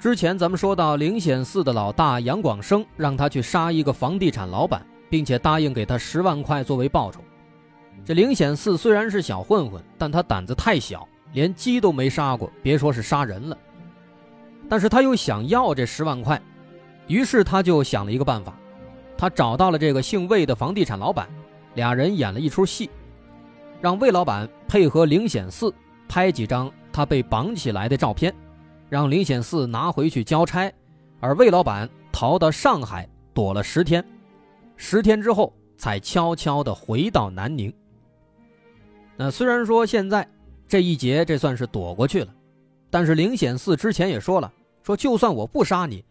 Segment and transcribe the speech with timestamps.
[0.00, 7.20] 之前咱们说到，灵显寺的老大杨广生让他去杀一个房地产老板，并且答应给他十万块作为报酬。
[8.02, 13.58] 这灵显寺虽然是小混混，但他胆子太小，连鸡都没杀过，别说是杀人了。
[14.70, 16.40] 但是他又想要这十万块，
[17.06, 18.56] 于是他就想了一个办法，
[19.18, 21.28] 他找到了这个姓魏的房地产老板，
[21.74, 22.88] 俩人演了一出戏，
[23.82, 25.70] 让魏老板配合灵显寺
[26.08, 28.34] 拍几张他被绑起来的照片。
[28.90, 30.70] 让林显四拿回去交差，
[31.20, 34.04] 而魏老板逃到上海躲了十天，
[34.76, 37.72] 十天之后才悄悄地回到南宁。
[39.16, 40.28] 那虽然说现在
[40.66, 42.34] 这一劫这算是躲过去了，
[42.90, 44.52] 但是林显四之前也说了，
[44.82, 46.04] 说就算我不杀你，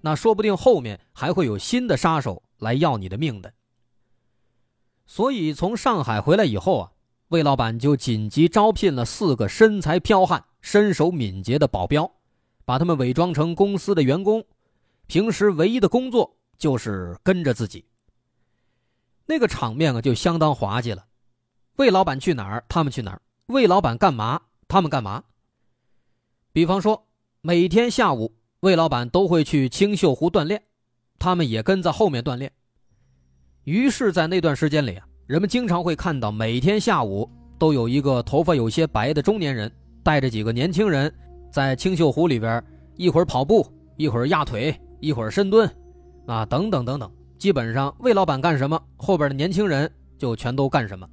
[0.00, 3.52] 那说不定后面还会有新的杀手来要你的命的。
[5.04, 6.92] 所以从上海回来以后啊，
[7.30, 12.08] 魏老板就紧急招聘了四个身材彪悍、身手敏捷的保镖。
[12.70, 14.44] 把他们伪装成公司的员工，
[15.08, 17.84] 平时唯一的工作就是跟着自己。
[19.26, 21.04] 那个场面啊，就相当滑稽了。
[21.78, 25.24] 魏老板去哪儿，他们去哪儿；魏老板干嘛，他们干嘛。
[26.52, 27.08] 比方说，
[27.40, 30.62] 每天下午，魏老板都会去青秀湖锻炼，
[31.18, 32.52] 他们也跟在后面锻炼。
[33.64, 37.28] 于是，在那段时间里啊，人们经常会看到，每天下午
[37.58, 39.68] 都有一个头发有些白的中年人，
[40.04, 41.12] 带着几个年轻人。
[41.50, 42.62] 在青秀湖里边，
[42.96, 43.66] 一会儿跑步，
[43.96, 45.68] 一会儿压腿，一会儿深蹲，
[46.26, 51.08] 啊，等等等等，基本上魏老板干什么，后边的年轻人就全都干什么。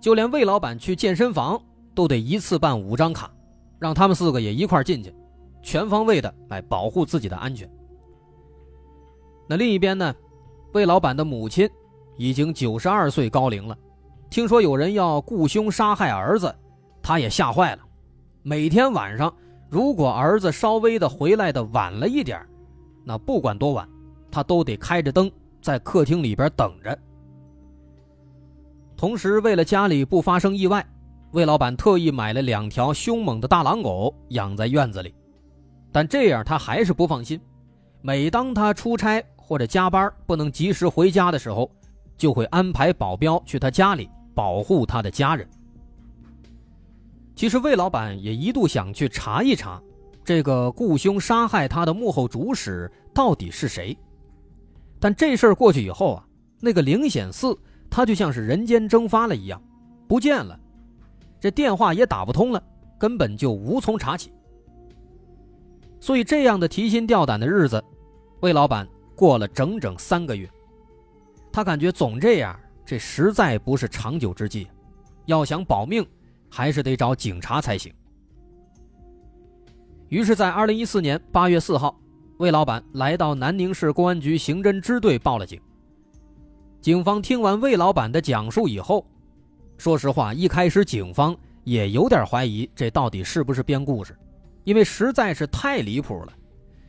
[0.00, 1.60] 就连魏老板去健身房
[1.94, 3.30] 都得一次办五张卡，
[3.78, 5.12] 让他们四个也一块进去，
[5.62, 7.68] 全方位的来保护自己的安全。
[9.48, 10.14] 那另一边呢，
[10.72, 11.68] 魏老板的母亲
[12.16, 13.76] 已经九十二岁高龄了，
[14.30, 16.54] 听说有人要雇凶杀害儿子，
[17.02, 17.82] 他也吓坏了。
[18.42, 19.32] 每天晚上，
[19.68, 22.40] 如果儿子稍微的回来的晚了一点
[23.04, 23.86] 那不管多晚，
[24.30, 25.30] 他都得开着灯
[25.60, 26.98] 在客厅里边等着。
[28.96, 30.84] 同时，为了家里不发生意外，
[31.32, 35.14] 魏老板特意买了两条凶猛的大狼狗养在院子里。
[35.92, 37.38] 但这样他还是不放心，
[38.00, 41.70] 每当他出差或者加班不能及时回家的时候，
[42.16, 45.46] 就会安排保镖去他家里保护他的家人。
[47.40, 49.80] 其实魏老板也一度想去查一查，
[50.22, 53.96] 这个雇凶杀害他的幕后主使到底是谁。
[54.98, 56.26] 但这事儿过去以后啊，
[56.60, 57.58] 那个灵显寺
[57.88, 59.58] 他就像是人间蒸发了一样，
[60.06, 60.60] 不见了，
[61.40, 62.62] 这电话也打不通了，
[62.98, 64.30] 根本就无从查起。
[65.98, 67.82] 所以这样的提心吊胆的日子，
[68.40, 68.86] 魏老板
[69.16, 70.46] 过了整整三个月。
[71.50, 74.68] 他感觉总这样，这实在不是长久之计，
[75.24, 76.06] 要想保命。
[76.50, 77.92] 还是得找警察才行。
[80.08, 81.98] 于是，在二零一四年八月四号，
[82.38, 85.60] 魏老板来到南宁市公安局刑侦支队报了警。
[86.80, 89.06] 警方听完魏老板的讲述以后，
[89.78, 94.16] 说实话，一开始警方也有点怀疑这到底是不是编故事，
[94.64, 96.32] 因为实在是太离谱了，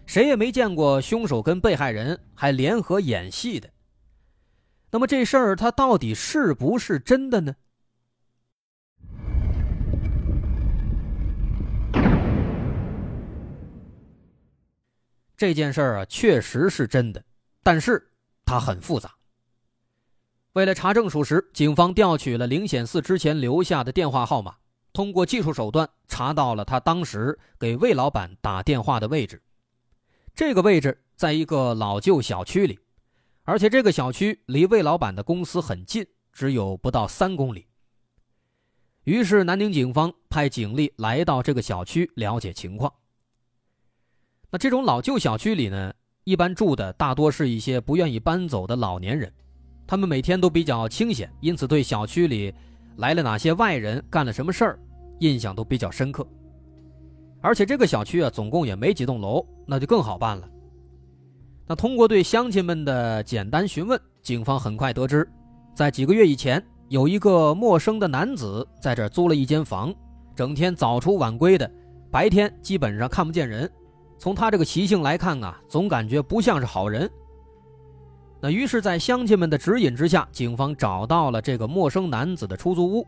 [0.05, 3.69] 谁也没见过凶手跟被害人还联合演戏的。
[4.89, 7.53] 那么这事儿他到底是不是真的呢？
[15.41, 17.25] 这件事儿啊，确实是真的，
[17.63, 18.11] 但是
[18.45, 19.11] 它很复杂。
[20.53, 24.55] 为了查证属实，警方调取了灵显寺之前留下的电话号码，
[24.93, 29.41] 通过技术手段查到了他当时给魏老板打电话的位置。
[30.35, 32.77] 这个位置在一个老旧小区里，
[33.41, 37.65] 而且这个小区离魏老板的公司很近，只有不到三公里。
[39.05, 42.93] 于是，南宁警方派警力来到这个小区了解情况。
[44.53, 45.94] 那这种老旧小区里呢，
[46.25, 49.31] 一般住的大多是一些不愿意搬走的老年人，
[49.88, 52.53] 他们每天都比较清闲，因此对小区里
[52.98, 54.80] 来了哪些外人、干了什么事儿，
[55.19, 56.27] 印象都比较深刻。
[57.39, 60.45] 而且这个小区啊，总共也没几栋楼，那就更好办了。
[61.65, 65.25] 那通过对乡亲们的简单询问，警方很快得知，
[65.74, 69.95] 在几个月以前，有一个陌生的男子在这租了一间房，
[70.36, 71.71] 整天早出晚归的，
[72.12, 73.71] 白天基本上看不见人。
[74.21, 77.09] 从他这个习性来看啊，总感觉不像是好人。
[78.39, 83.07] 那于是，在乡亲们的指引之下，警方找到了这个陌生男子的出租屋，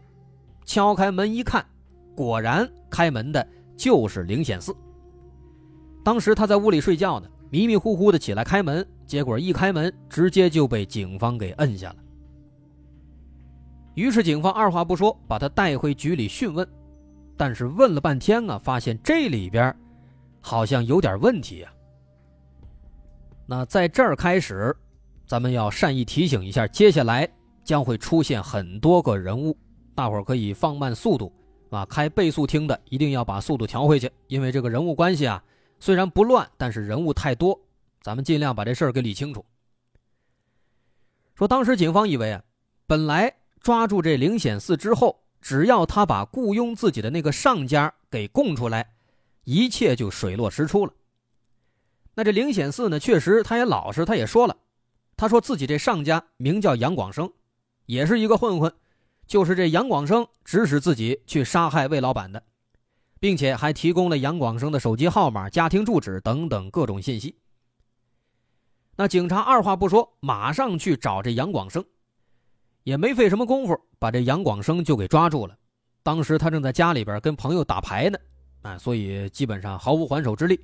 [0.66, 1.64] 敲开门一看，
[2.16, 4.76] 果然开门的就是灵显寺。
[6.04, 11.96] 当时他在屋里睡觉呢，迷迷糊糊的起来开门，结果一开门，直接就被警方给摁下了。
[13.94, 16.68] 于是警方二话不说，把他带回局里讯问，
[17.38, 19.76] 但是问了半天啊，发现这里边
[20.44, 21.74] 好像有点问题呀。
[23.48, 24.76] 那在这儿开始。
[25.26, 27.28] 咱们要善意提醒一下，接下来
[27.64, 29.58] 将会出现很多个人物，
[29.96, 31.34] 大伙儿可以放慢速度
[31.72, 31.86] 啊！
[31.86, 35.42] 开倍速听的一定要把速度调回去，因为这个人物关系啊，
[35.80, 37.58] 虽然不乱，但是人物太多，
[38.02, 39.44] 咱们尽量把这事儿给理清楚。
[41.34, 42.44] 说当时警方以为啊，
[42.86, 48.93] 本来抓住这灵显寺之后，只要他把雇佣自己的那个上家给供出来，
[49.44, 50.94] 一切就水落石出了。
[52.16, 54.56] 那这灵显寺呢，确实他也老实，他也说了。
[55.16, 57.32] 他说自己这上家名叫杨广生，
[57.86, 58.74] 也是一个混混，
[59.28, 62.44] 就是这杨广生指使自己去杀害魏老板的，
[63.20, 67.36] 并且还提供了杨广生的手机号码、家庭住址等等各种信息。
[68.96, 71.84] 那警察二话不说，马上去找这杨广生，
[72.84, 75.58] 也没费什么功夫，把这杨广生就给抓住了。
[76.04, 78.20] 当时他正在家里边跟朋友打牌呢，
[78.64, 80.60] 啊，所以基本上毫无还手之力。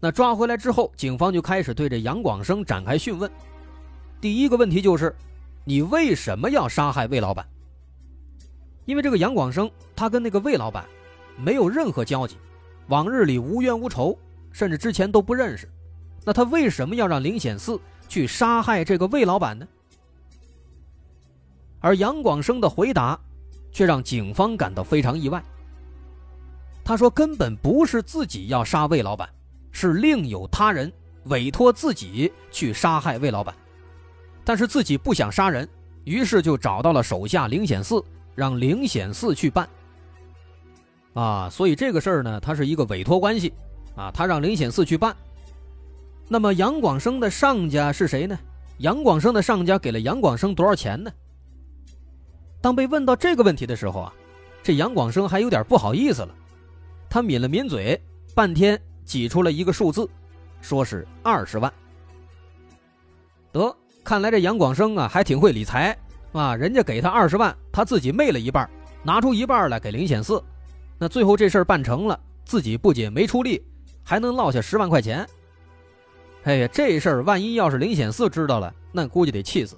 [0.00, 3.30] 那抓回来之后，警方就开始对这杨广生展开讯问。
[4.20, 5.14] 第一个问题就是，
[5.64, 7.46] 你为什么要杀害魏老板？
[8.84, 10.84] 因为这个杨广生他跟那个魏老板
[11.36, 12.36] 没有任何交集，
[12.88, 14.18] 往日里无冤无仇，
[14.52, 15.68] 甚至之前都不认识。
[16.24, 19.66] 那他为什么要让林显四去杀害这个魏老板呢？
[21.80, 23.18] 而杨广生的回答
[23.72, 25.42] 却让警方感到非常意外。
[26.84, 29.28] 他说：“根本不是自己要杀魏老板。”
[29.76, 30.92] 是另有他人
[31.24, 33.52] 委托自己去杀害魏老板，
[34.44, 35.68] 但是自己不想杀人，
[36.04, 38.00] 于是就找到了手下灵显寺，
[38.36, 39.68] 让灵显寺去办。
[41.14, 43.52] 啊，所以这个事儿呢，它是一个委托关系，
[43.96, 45.16] 啊，他让灵显寺去办。
[46.28, 48.38] 那么杨广生的上家是谁呢？
[48.78, 51.12] 杨广生的上家给了杨广生多少钱呢？
[52.60, 54.14] 当被问到这个问题的时候啊，
[54.62, 56.34] 这杨广生还有点不好意思了，
[57.14, 58.02] 他抿了抿嘴，
[58.34, 58.76] 半天。
[59.04, 60.08] 挤出了一个数字，
[60.60, 61.72] 说是二十万。
[63.52, 63.72] 得，
[64.02, 65.96] 看来这杨广生啊还挺会理财
[66.32, 66.56] 啊！
[66.56, 68.68] 人家给他二十万，他自己昧了一半，
[69.04, 70.42] 拿出一半来给林显四。
[70.98, 73.62] 那最后这事儿办成了，自己不仅没出力，
[74.02, 75.24] 还能落下十万块钱。
[76.42, 79.76] 哎呀，这事儿万一要是林显四知道了，那估计得气死。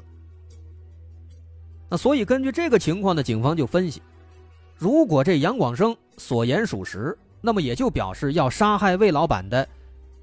[1.90, 4.00] 那所以根据这个情况呢，警方就分析，
[4.78, 7.14] 如果这杨广生所言属实。
[7.40, 9.68] 那么也就表示要杀害魏老板的，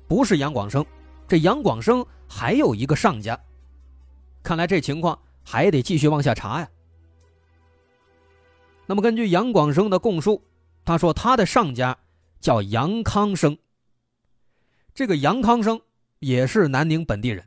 [0.08, 0.86] 不是杨广生，
[1.28, 3.40] 这杨广生还有一个上家。
[4.42, 6.70] 看来这情况还得继续往下查呀。
[8.86, 10.44] 那么根据杨广生的供述，
[10.84, 11.98] 他说他的上家
[12.42, 13.58] 叫杨康生。
[14.94, 15.80] 这个杨康生
[16.20, 17.44] 也是南宁本地人。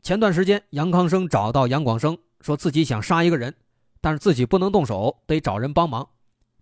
[0.00, 3.54] 前段时间，杨康生找到杨广生，说自己想杀一个人，
[4.00, 6.08] 但是自己不能动手，得找人帮忙。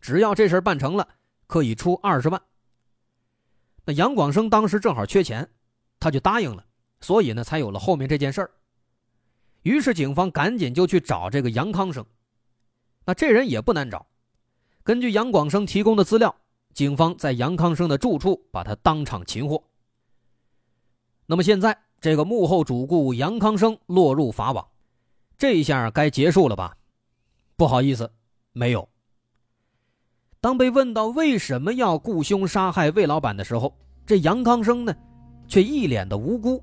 [0.01, 1.07] 只要这事办成了。
[1.51, 2.41] 可以出二十万。
[3.85, 5.51] 那杨广生当时正好缺钱，
[5.99, 6.65] 他就答应了，
[7.01, 8.51] 所以呢，才有了后面这件事儿。
[9.63, 12.07] 于是警方赶紧就去找这个杨康生。
[13.05, 14.07] 那这人也不难找，
[14.85, 16.35] 根据杨广生提供的资料，
[16.73, 19.61] 警方在杨康生的住处把他当场擒获。
[21.27, 24.69] 那么现在这个幕后主顾杨康生落入法网，
[25.37, 26.77] 这下该结束了吧？
[27.57, 28.13] 不好意思，
[28.53, 28.89] 没有。
[30.41, 34.95] 当被问到为什么要雇凶杀害魏老板的时候，这杨康生呢，
[35.47, 36.63] 却一脸的无辜。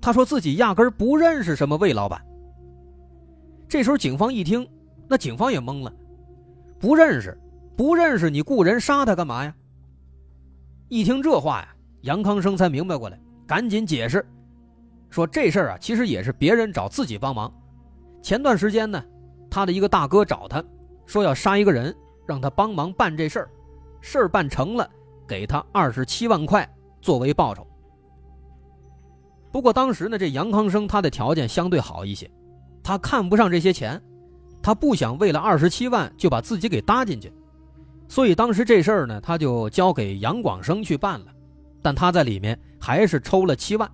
[0.00, 2.24] 他说自己压根不认识什么魏老板。
[3.68, 4.64] 这时候警方一听，
[5.08, 5.92] 那警方也懵了，
[6.78, 7.36] 不认识，
[7.76, 9.52] 不认识，你雇人杀他干嘛呀？
[10.88, 11.68] 一听这话呀，
[12.02, 14.24] 杨康生才明白过来，赶紧解释，
[15.10, 17.52] 说这事儿啊，其实也是别人找自己帮忙。
[18.22, 19.04] 前段时间呢，
[19.50, 20.62] 他的一个大哥找他，
[21.06, 21.92] 说要杀一个人。
[22.26, 23.48] 让他帮忙办这事儿，
[24.00, 24.88] 事儿办成了，
[25.26, 26.68] 给他二十七万块
[27.00, 27.66] 作为报酬。
[29.52, 32.30] 不过当时呢，这杨康生他的条件相对好一些，
[32.82, 34.00] 他看不上这些钱，
[34.60, 37.32] 他不想为了二十七万就把自己给搭进去，
[38.08, 41.26] 所以当时这事儿呢，他就交给杨广生去办了，
[41.80, 43.90] 但他在里面还是抽了七万，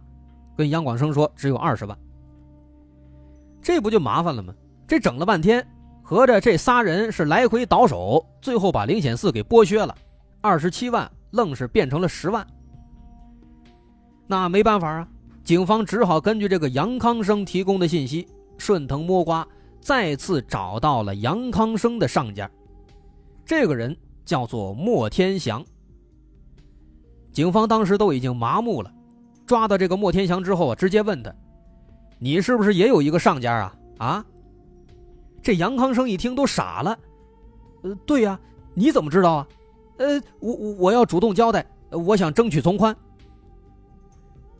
[0.57, 1.97] 跟杨广生说只有二十万，
[3.61, 4.53] 这不就麻烦了吗？
[4.89, 5.65] 这整了半天。
[6.13, 9.97] 合着这仨人是来回倒手，最后把灵显寺给剥削了，
[10.43, 12.47] 二十七万愣是变成了十万。
[14.27, 15.09] 那没办法啊，
[15.43, 18.29] 警方只好根据这个杨康生提供的信息，
[18.59, 19.49] 顺藤摸瓜，
[19.81, 22.51] 再次找到了杨康生的上家。
[23.43, 25.65] 这个人叫做莫天祥。
[27.33, 28.93] 警方当时都已经麻木了，
[29.47, 31.35] 抓到这个莫天祥之后啊，直接问他
[32.21, 34.27] ：“你是不是也有一个上家啊？”啊！
[35.43, 36.99] 这杨康生一听都傻了。
[37.83, 38.39] 呃，对呀，
[38.75, 39.49] 你怎么知道啊？
[39.99, 42.97] 呃，我我我要主动交代，我想争取从宽。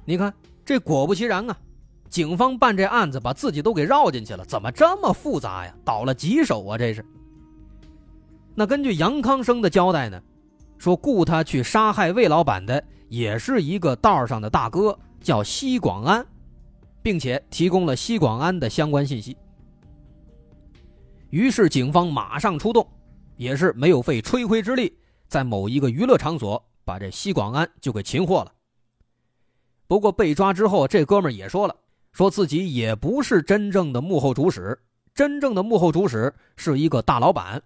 [0.05, 0.33] 你看，
[0.65, 1.57] 这果不其然啊，
[2.11, 5.73] 警方办这案子把自己都给绕进去了，怎么这么复杂呀？
[5.85, 6.77] 倒了几手啊？
[6.77, 7.05] 这是。
[8.55, 10.21] 那根据杨康生的交代呢，
[10.79, 16.27] 说雇他去杀害魏老板的也是一个道上的大哥，叫西广安，
[17.03, 19.37] 并且提供了西广安的相关信息。
[21.33, 22.87] 于是警方马上出动，
[23.39, 24.95] 也是没有费吹灰之力，
[25.29, 28.53] 在某一个娱乐场所把这西广安就给擒获了。
[29.87, 31.75] 不过被抓之后，这哥们也说了，
[32.13, 34.79] 说自己也不是真正的幕后主使，
[35.15, 37.63] 真正的幕后主使是一个大老板。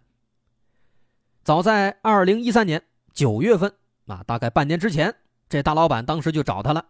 [1.42, 2.80] 早在二零一三年
[3.12, 3.72] 九月份，
[4.06, 5.12] 啊，大概半年之前，
[5.48, 6.86] 这大老板当时就找他了，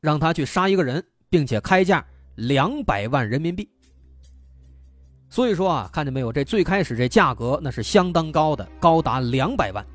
[0.00, 2.06] 让他去杀一个人，并且开价
[2.36, 3.68] 两百万人民币。
[5.30, 9.86] 所以说啊，看见没有，这最开始这价格那是相当高的，高达两百万。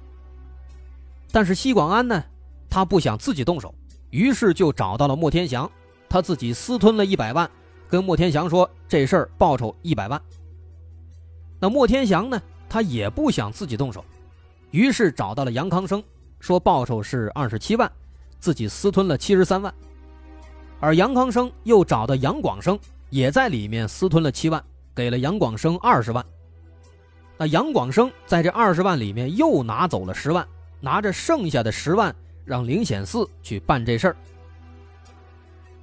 [1.30, 2.24] 但是西广安呢，
[2.70, 3.76] 他不想自己动手。
[4.12, 5.70] 于是就找到了莫天祥，
[6.08, 7.50] 他自己私吞了一百万，
[7.90, 10.22] 跟莫天祥说这事儿报酬一百万。
[11.60, 14.06] 那莫天祥呢，他也不想自己动手，
[14.72, 16.02] 于是找到了杨康生，
[16.40, 17.92] 说报酬是二十七万，
[18.40, 19.74] 自己私吞了七十三万。
[20.80, 24.64] 而杨康生又找到杨广生，也在里面私吞了七万，
[24.96, 26.26] 给了杨广生二十万。
[27.38, 30.48] 那杨广生在这二十万里面又拿走了十万，
[30.80, 32.16] 拿着剩下的十万。
[32.46, 34.16] 让灵显寺去办这事儿，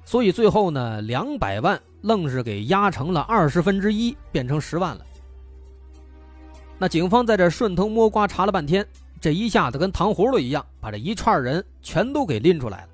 [0.05, 5.05] 所以最后呢，两百万愣是给压成了二十分之一，变成十万了。
[6.77, 8.87] 那警方在这顺藤摸瓜查了半天，
[9.19, 12.89] 这一下子跟糖葫芦一样，把这一串人全都给拎出来了。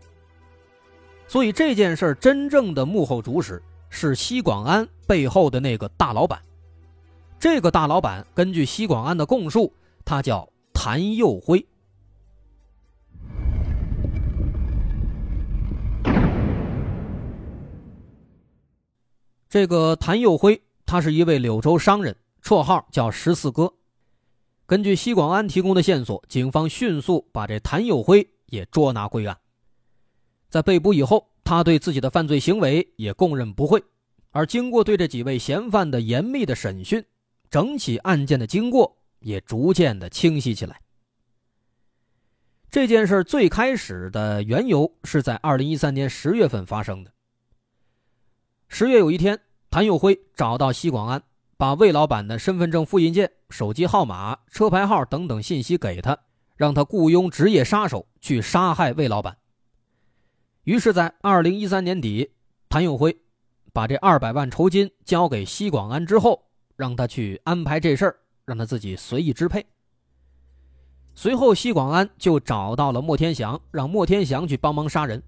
[1.28, 6.42] 所以这件事真正的幕后主使是西广安背后的那个大老板。
[7.40, 11.66] 这个大老板根据西广安的供述，他叫谭佑辉。
[19.50, 23.74] 这个谭佑辉，他是一位柳州商人，绰号叫十四哥。
[24.68, 29.36] 根据西广安提供的线索，警方迅速把这谭佑辉也捉拿归案。
[30.50, 33.84] 在被捕以后，他对自己的犯罪行为也供认不讳。
[34.30, 37.04] 而经过对这几位嫌犯的严密的审讯，
[37.50, 40.80] 整起案件的经过也逐渐的清晰起来。
[42.70, 47.12] 这件事最开始的缘由是在二零一三年十月份发生的。
[48.68, 49.40] 十月有一天，
[49.72, 51.20] 谭佑辉找到西广安，
[51.58, 56.16] 把魏老板的身份证复印件、手机号码、车牌号等等信息给他，
[56.56, 59.36] 让他雇佣职业杀手去杀害魏老板。
[60.64, 62.30] 于是，在二零一三年底，
[62.68, 63.16] 谭永辉
[63.74, 66.44] 把这二百万酬金交给西广安之后，
[66.76, 69.66] 让他去安排这事儿，让他自己随意支配。
[71.16, 75.22] 随后，西广安就找到了莫天祥，让莫天祥去帮忙杀人。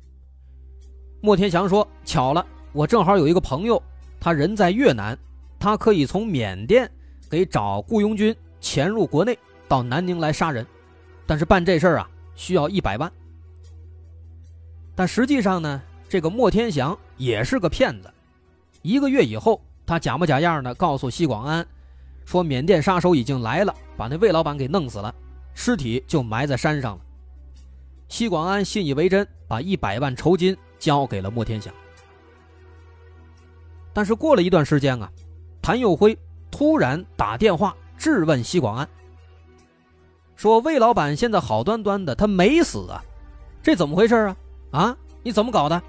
[1.21, 3.81] 莫天祥说：“巧了。”我正好有一个朋友，
[4.19, 5.17] 他人在越南，
[5.59, 6.89] 他可以从缅甸
[7.29, 10.65] 给找雇佣军潜入国内，到南宁来杀人，
[11.25, 13.11] 但是办这事儿啊需要一百万。
[14.95, 18.11] 但实际上呢，这个莫天祥也是个骗子。
[18.81, 21.65] 一个月以后，他假模假样的告诉西广安，
[22.25, 25.13] 说缅甸杀手已经来了，把那魏老板给弄死了，
[25.53, 27.01] 尸体就埋在山上了。
[28.07, 31.73] 西广安信以为真，把一百万酬金交给了莫天祥。
[33.93, 35.09] 但是过了一段时间啊，
[35.61, 36.17] 谭佑辉
[36.49, 38.87] 突然打电话质问西广安，
[40.35, 43.03] 说魏老板现在好端端的他没死啊，
[43.61, 44.35] 这怎么回事啊？
[44.71, 45.81] 啊，你怎么搞的？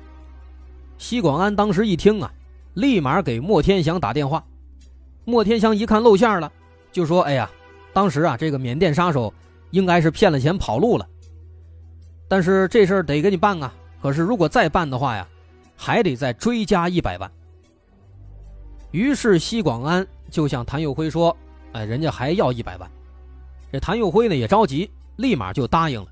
[0.99, 2.33] 西广安当时一听啊，
[2.75, 4.45] 立马给莫天祥打电话。
[5.25, 6.53] 莫天祥一看露馅了，
[6.91, 7.49] 就说：“哎呀，
[7.93, 9.33] 当时啊，这个缅甸杀手
[9.71, 11.09] 应该是骗了钱跑路了。
[12.29, 13.73] 但是这事儿得给你办啊，
[14.03, 15.27] 可是如果再办的话呀，
[15.77, 17.31] 还得再追加一百万。”
[18.91, 21.35] 于是西广安就向谭佑辉说
[21.73, 22.91] ：“哎，人家还要一百万。”
[23.73, 26.09] 这谭佑辉呢也着急，立马就答应了。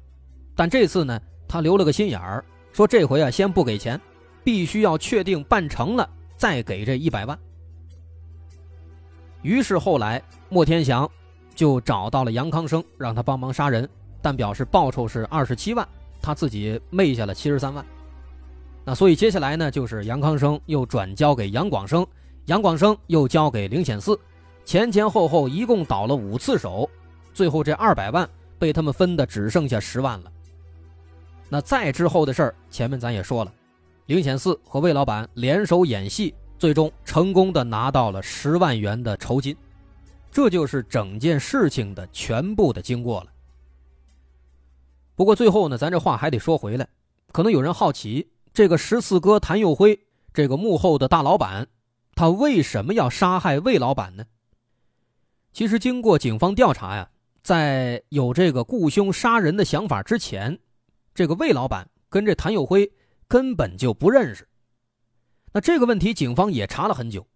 [0.55, 4.01] 但这次呢，他留了个心眼儿，说这回啊先不给钱，
[4.45, 7.39] 必须要确定办成了再给这一百万。
[9.43, 11.11] 于是后来莫天祥
[11.55, 13.89] 就找到了杨康生，让他帮忙杀人，
[14.21, 15.87] 但表示报酬是二十七万，
[16.21, 17.85] 他自己昧下了七十三万。
[18.85, 22.07] 那所以接下来呢，就是杨康生又转交给杨广生，
[22.47, 24.19] 杨广生又交给灵显寺，
[24.65, 26.89] 前前后后一共倒了五次手，
[27.35, 30.33] 最后这二百万被他们分的只剩下十万了。
[31.53, 33.53] 那再之后的事儿，前面咱也说了，
[34.07, 39.57] 灵显寺和魏老板联手演戏，最终成功的拿到了十万元的酬金，
[40.31, 43.27] 这就是整件事情的全部的经过了。
[45.17, 46.89] 不过最后呢，咱这话还得说回来，
[47.33, 48.31] 可能有人好奇。
[48.53, 49.99] 这个十四哥谭佑辉，
[50.33, 51.67] 这个幕后的大老板，
[52.15, 54.25] 他为什么要杀害魏老板呢？
[55.53, 57.09] 其实经过警方调查呀，
[57.43, 60.59] 在有这个雇凶杀人的想法之前，
[61.21, 62.91] 这个魏老板跟这谭佑辉
[63.29, 64.49] 根本就不认识。
[65.53, 67.27] 那这个问题，警方也查了很久，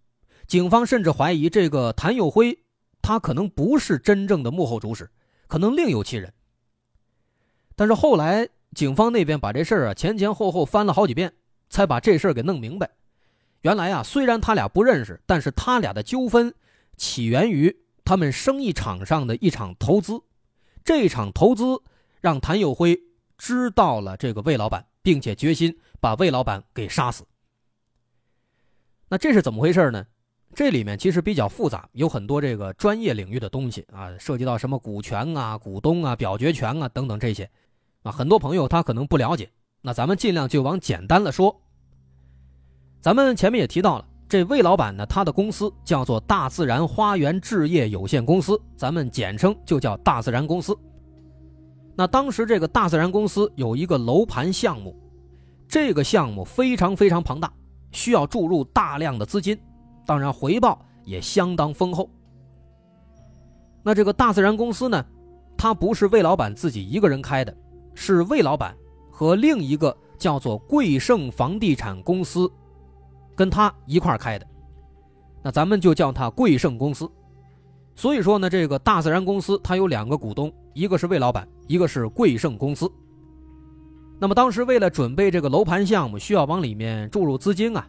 [0.47, 2.59] 警方甚至怀疑这个谭佑辉
[3.03, 5.11] 他可能不是真正的幕后主使，
[5.49, 6.33] 可能另有其人。
[7.77, 8.49] 但是后来。
[8.75, 11.33] 警方那边把这事儿啊前前后后翻了好几遍，
[11.69, 12.91] 才把这事儿给弄明白。
[13.61, 16.53] 原来啊，虽然他俩不认识，但是他俩的纠纷
[16.97, 20.21] 起源于他们生意场上的一场投资。
[20.83, 21.83] 这场投资
[22.21, 22.99] 让谭友辉
[23.39, 27.25] 知道了这个魏老板，并且决心把魏老板给杀死。
[29.09, 30.07] 那这是怎么回事呢？
[30.55, 37.51] 这里面其实比较复杂，有很多这个专业领域的东西啊，涉及到什么股权啊、股东啊、表决权啊等等这些。
[38.05, 39.51] 啊，很多朋友他可能不了解，
[39.81, 41.61] 那咱们尽量就往简单了说。
[43.01, 50.79] 咱们前面也提到了，这魏老板呢，他的公司叫做大自然花园置业有限公司，咱们简称就叫大自然公司。
[51.97, 54.95] 那当时这个大自然公司有一个楼盘项目，
[55.69, 57.53] 这个项目非常非常庞大，
[57.93, 59.59] 需要注入大量的资金，
[60.05, 62.09] 当然回报也相当丰厚。
[63.83, 65.05] 那这个大自然公司呢，
[65.57, 67.55] 它不是魏老板自己一个人开的。
[67.97, 68.77] 是魏老板
[69.09, 72.51] 和另一个叫做贵盛房地产公司，
[73.37, 74.45] 跟他一块开的，
[75.41, 77.09] 那咱们就叫他贵盛公司。
[77.95, 82.91] 所以说呢，这个大自然公司它有两个股东，一个是魏老板，一个是贵盛公司。
[84.21, 87.87] 那么当时为了准备这个楼盘项目，需要往里面注入资金啊。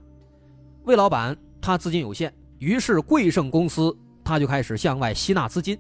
[0.84, 5.78] 魏老板他资金有限，于是贵盛公司他就开始向外吸纳资金，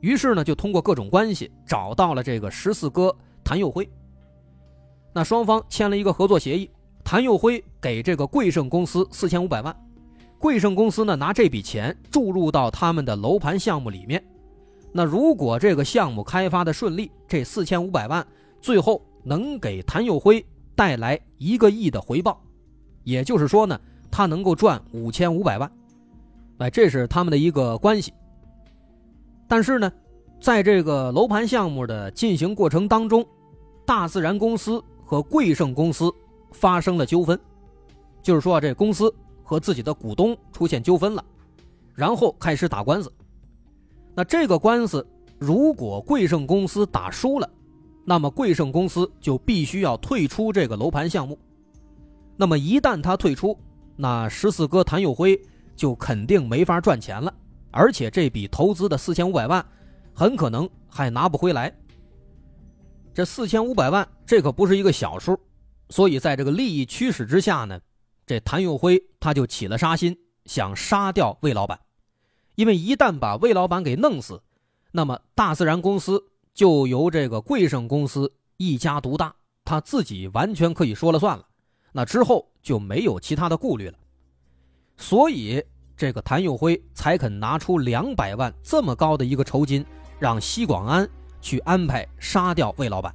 [0.00, 3.14] 于是呢就通过各种关系找到了这个十四哥。
[3.44, 3.88] 谭佑辉，
[5.12, 6.70] 那双方签了一个合作协议，
[7.02, 9.76] 谭佑辉给这个贵盛公司四千五百万，
[10.38, 14.22] 贵盛公司呢拿这笔钱注入到他们的楼盘项目里面。
[14.92, 18.24] 那如果这个项目开发的顺利，这四千五百万
[18.60, 20.44] 最后能给谭佑辉
[20.76, 22.40] 带来一个亿的回报，
[23.02, 25.72] 也就是说呢，他能够赚五千五百万。
[26.58, 28.12] 哎，这是他们的一个关系。
[29.48, 29.92] 但是呢。
[30.40, 33.24] 在这个楼盘项目的进行过程当中，
[33.86, 36.12] 大自然公司和贵盛公司
[36.50, 37.38] 发生了纠纷，
[38.24, 41.24] 就是说这公司和自己的股东出现纠纷了，
[41.94, 43.12] 然后开始打官司。
[44.14, 45.06] 那这个官司
[45.38, 47.50] 如果贵盛公司打输了，
[48.04, 51.38] 那么贵盛公司就必须要退出这个楼盘项目。
[52.36, 53.58] 那么一旦他退出，
[53.96, 55.40] 那十四哥谭友辉
[55.74, 57.32] 就肯定没法赚钱了，
[57.70, 59.64] 而且这笔投资的四千五百万。
[60.14, 61.74] 很可能还拿不回来。
[63.14, 65.34] 这四千五百万，这可不是一个小数，
[65.88, 67.80] 所以在这个利益驱使之下呢，
[68.26, 71.78] 这谭永辉他就起了杀心，想杀掉魏老板。
[72.54, 74.42] 因为一旦把魏老板给弄死，
[74.90, 79.34] 那么大自然公司就由这个贵盛公司一家独大，
[79.64, 81.46] 他自己完全可以说了算了。
[81.92, 83.98] 那之后就没有其他的顾虑了。
[84.96, 85.62] 所以
[85.96, 89.84] 这个谭永辉才肯拿出两百万这么高的一个酬金。
[90.18, 91.08] 让西广安
[91.40, 93.12] 去安排杀掉魏老板，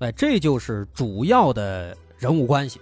[0.00, 2.80] 哎，这就是主要的人物关系。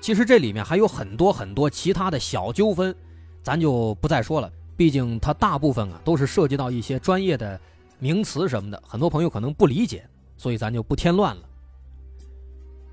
[0.00, 2.96] 其实这里面还有很多很多其他的小纠纷，
[3.44, 4.50] 咱就不再说了。
[4.76, 7.60] 毕竟它大部分啊都是涉及到一些专业的
[8.00, 10.04] 名词什么的，很多朋友可能不理解，
[10.36, 11.42] 所以咱就不添乱了。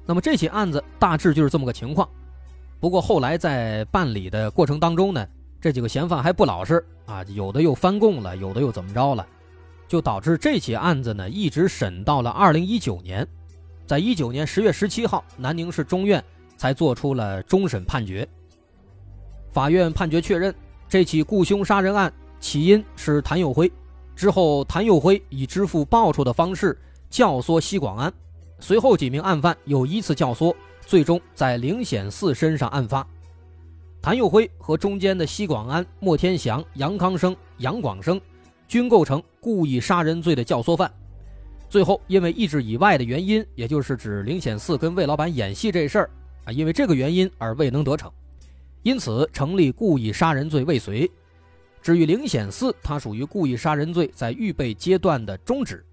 [0.05, 2.07] 那么这起案子大致就是这么个情况。
[2.79, 5.27] 不过后来在办理的过程当中呢。
[5.63, 9.23] 这几个嫌犯还不老实啊，有的又翻供了，有的又怎么着了，
[9.87, 13.27] 就导致这起案子呢一直审到了二零一九年，
[13.85, 16.23] 在一九年十月十七号，南宁市中院
[16.57, 18.27] 才做出了终审判决。
[19.51, 20.53] 法院判决确认，
[20.87, 23.71] 这起雇凶杀人案起因是谭友辉，
[24.15, 26.77] 之后谭友辉以支付报酬的方式
[27.09, 28.11] 教唆西广安，
[28.59, 33.05] 随后几名案犯又依次教唆，最终在灵显寺身上案发。
[34.01, 38.19] 谭佑辉和中间的西广安、莫天祥、杨康生、杨广生，
[38.67, 40.91] 均构成故意杀人罪的教唆犯，
[41.69, 46.09] 最后因为意志以外的原因，也就是指灵显寺跟魏老板演戏这事儿
[46.45, 48.11] 啊，因为这个原因而未能得逞，
[48.84, 51.10] 因此成立故意杀人罪未遂。
[51.82, 55.84] 至于灵显寺，它属于故意杀人罪在预备阶段的终止。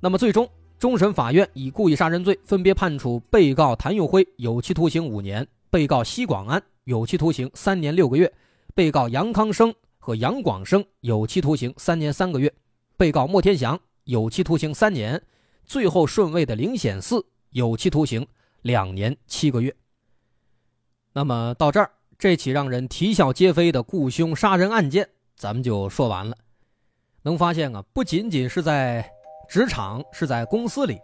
[0.00, 0.48] 那么最终，
[0.78, 8.32] 终审法院以故意杀人罪分别判处被告谭永辉有期徒刑五年，被告奚广安有期徒刑三年六个月，
[8.74, 12.52] 被告杨康生和杨广生有期徒刑三年三个月，
[12.96, 15.20] 被告莫天祥有期徒刑三年，
[15.64, 18.26] 最后顺位的灵显寺有期徒刑
[18.62, 19.74] 两年七个月。
[21.12, 21.90] 那么到这儿。
[22.18, 26.36] 这起让人啼笑皆非的雇凶杀人案件，咱们就说完了。
[27.22, 29.04] 能发现啊，不仅仅是在
[29.48, 31.00] 职场，是在公司里，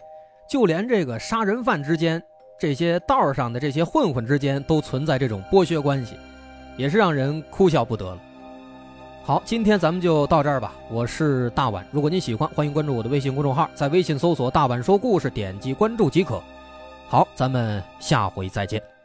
[0.48, 2.22] 就连这个杀人犯之间，
[2.56, 6.16] 这些道上的这些混混之间，都存在这种剥削关系，
[6.76, 8.20] 也是让人哭笑不得了。
[9.24, 10.72] 好，今天咱们就到这儿吧。
[10.88, 16.40] 我是大碗，如果您喜欢，欢迎关注我的微信公众号，在微信搜索“大碗说故事”，点击关注即可。
[17.08, 18.97] 好，咱们下回再见。